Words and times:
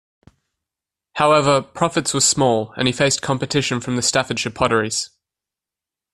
However, 1.17 1.61
profits 1.61 2.11
were 2.11 2.21
small 2.21 2.73
and 2.75 2.87
he 2.87 2.91
faced 2.91 3.21
competition 3.21 3.79
from 3.79 3.97
the 3.97 4.01
Staffordshire 4.01 4.49
Potteries. 4.49 5.11